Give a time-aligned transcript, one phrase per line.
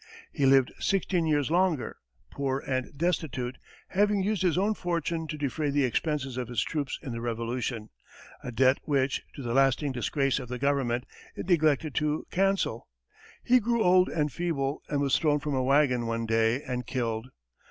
[0.31, 1.97] He lived sixteen years longer,
[2.31, 3.59] poor and destitute,
[3.89, 7.91] having used his own fortune to defray the expenses of his troops in the Revolution
[8.43, 11.03] a debt which, to the lasting disgrace of the government,
[11.35, 12.87] it neglected to cancel.
[13.43, 17.27] He grew old and feeble, and was thrown from a wagon, one day, and killed.